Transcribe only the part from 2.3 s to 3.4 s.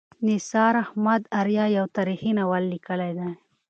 ناول لیکلی دی.